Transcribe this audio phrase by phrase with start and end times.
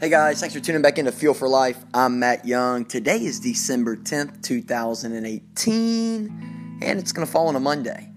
[0.00, 1.84] Hey guys, thanks for tuning back into Fuel for Life.
[1.92, 2.84] I'm Matt Young.
[2.84, 8.08] Today is December 10th, 2018, and it's going to fall on a Monday.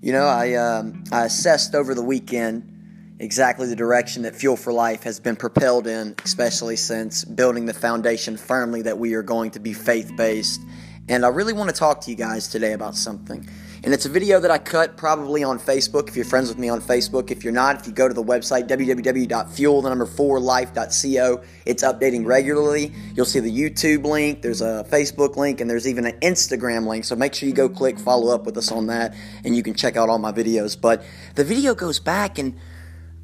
[0.00, 4.72] You know, I, um, I assessed over the weekend exactly the direction that Fuel for
[4.72, 9.52] Life has been propelled in, especially since building the foundation firmly that we are going
[9.52, 10.60] to be faith based.
[11.08, 13.48] And I really want to talk to you guys today about something.
[13.84, 16.08] And it's a video that I cut probably on Facebook.
[16.08, 18.22] If you're friends with me on Facebook, if you're not, if you go to the
[18.22, 22.92] website www.fuel the number four life.co, it's updating regularly.
[23.16, 27.04] You'll see the YouTube link, there's a Facebook link, and there's even an Instagram link.
[27.04, 29.74] So make sure you go click, follow up with us on that, and you can
[29.74, 30.80] check out all my videos.
[30.80, 31.02] But
[31.34, 32.56] the video goes back, and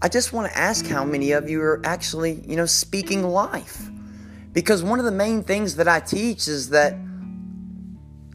[0.02, 3.88] I just want to ask how many of you are actually, you know, speaking life.
[4.52, 6.96] Because one of the main things that I teach is that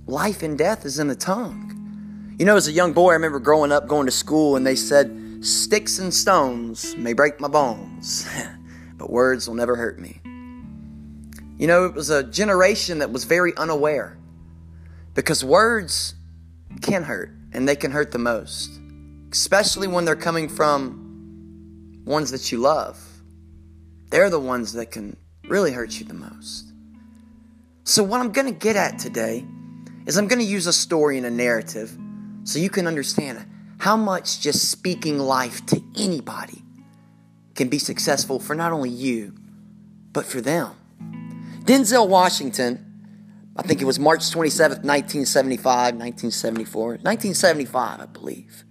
[0.07, 1.72] life and death is in the tongue.
[2.39, 4.75] You know, as a young boy, I remember growing up going to school and they
[4.75, 8.27] said, Sticks and stones may break my bones,
[8.97, 10.19] but words will never hurt me.
[11.59, 14.17] You know, it was a generation that was very unaware
[15.13, 16.15] because words
[16.81, 18.79] can hurt and they can hurt the most,
[19.31, 22.99] especially when they're coming from ones that you love.
[24.09, 26.71] They're the ones that can really hurt you the most.
[27.83, 29.45] So, what I'm going to get at today
[30.07, 31.95] is I'm going to use a story and a narrative
[32.43, 33.45] so you can understand
[33.79, 36.63] how much just speaking life to anybody
[37.55, 39.33] can be successful for not only you,
[40.11, 40.71] but for them.
[41.65, 42.85] Denzel Washington,
[43.55, 48.63] I think it was March 27th, 1975, 1974, 1975, I believe.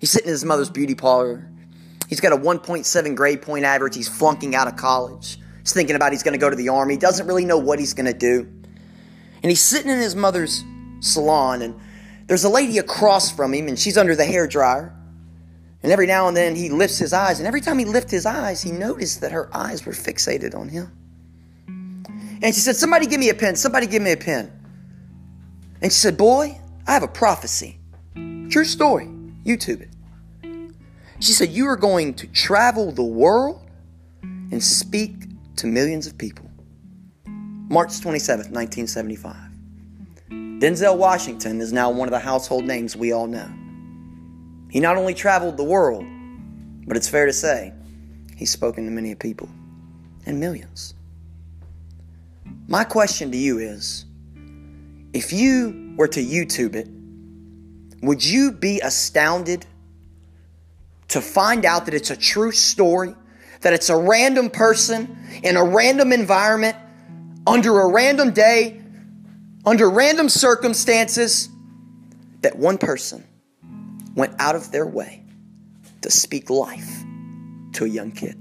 [0.00, 1.48] He's sitting in his mother's beauty parlor.
[2.08, 3.94] He's got a 1.7 grade point average.
[3.94, 5.38] He's flunking out of college.
[5.60, 6.96] He's thinking about he's going to go to the army.
[6.96, 8.40] Doesn't really know what he's going to do.
[9.42, 10.64] And he's sitting in his mother's
[11.00, 11.80] salon and
[12.26, 14.94] there's a lady across from him, and she's under the hair dryer.
[15.82, 18.26] And every now and then he lifts his eyes, and every time he lifted his
[18.26, 20.90] eyes, he noticed that her eyes were fixated on him.
[22.42, 24.50] And she said, Somebody give me a pen, somebody give me a pen.
[25.80, 27.78] And she said, Boy, I have a prophecy.
[28.50, 29.06] True story.
[29.44, 29.88] YouTube it.
[31.20, 33.68] She said, You are going to travel the world
[34.22, 35.14] and speak
[35.56, 36.50] to millions of people.
[37.26, 39.51] March 27th, 1975.
[40.62, 43.50] Denzel Washington is now one of the household names we all know.
[44.70, 46.04] He not only traveled the world,
[46.86, 47.72] but it's fair to say
[48.36, 49.48] he's spoken to many people
[50.24, 50.94] and millions.
[52.68, 54.04] My question to you is
[55.12, 56.88] if you were to YouTube it,
[58.00, 59.66] would you be astounded
[61.08, 63.16] to find out that it's a true story,
[63.62, 66.76] that it's a random person in a random environment,
[67.48, 68.81] under a random day,
[69.64, 71.48] under random circumstances,
[72.40, 73.24] that one person
[74.14, 75.24] went out of their way
[76.02, 77.02] to speak life
[77.72, 78.36] to a young kid.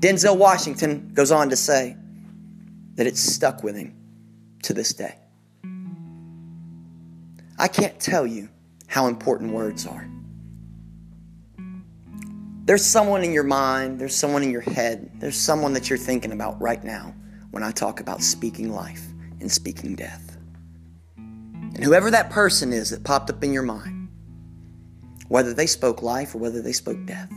[0.00, 1.96] Denzel Washington goes on to say
[2.94, 3.94] that it's stuck with him
[4.62, 5.16] to this day.
[7.58, 8.48] I can't tell you
[8.86, 10.08] how important words are.
[12.64, 16.32] There's someone in your mind, there's someone in your head, there's someone that you're thinking
[16.32, 17.14] about right now
[17.50, 19.06] when I talk about speaking life
[19.40, 20.36] and speaking death.
[21.16, 24.08] And whoever that person is that popped up in your mind,
[25.28, 27.30] whether they spoke life or whether they spoke death,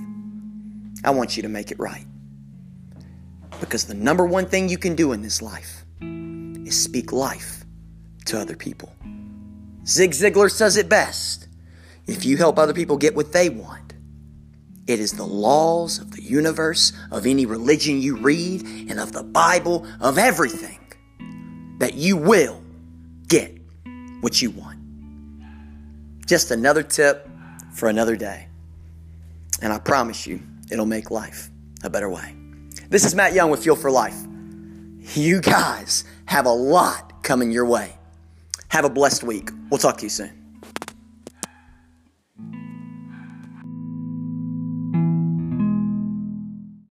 [1.04, 2.06] I want you to make it right.
[3.60, 7.66] Because the number one thing you can do in this life is speak life
[8.26, 8.96] to other people.
[9.86, 11.48] Zig Ziglar says it best
[12.08, 13.94] if you help other people get what they want,
[14.88, 19.24] it is the laws of the universe, of any religion you read, and of the
[19.24, 20.81] Bible, of everything
[21.82, 22.62] that you will
[23.28, 23.58] get
[24.22, 24.78] what you want.
[26.28, 27.28] Just another tip
[27.74, 28.48] for another day.
[29.64, 30.42] And I promise you,
[30.72, 31.50] it'll make life
[31.84, 32.36] a better way.
[32.90, 34.16] This is Matt Young with Fuel for Life.
[35.16, 37.98] You guys have a lot coming your way.
[38.68, 39.50] Have a blessed week.
[39.72, 40.41] We'll talk to you soon.